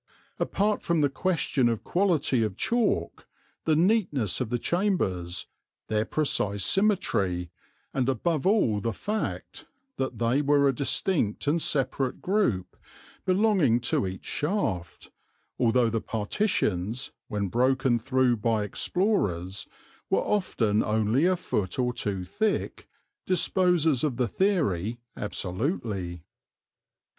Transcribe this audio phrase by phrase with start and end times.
[0.39, 3.27] Apart from the question of quality of chalk,
[3.65, 5.45] the neatness of the chambers,
[5.89, 7.51] their precise symmetry,
[7.93, 9.67] and above all the fact
[9.97, 12.75] that they were a distinct and separate group
[13.25, 15.11] belonging to each shaft,
[15.59, 19.67] although the partitions, when broken through by explorers
[20.09, 22.87] were often only a foot or two thick,
[23.27, 26.23] disposes of the theory absolutely.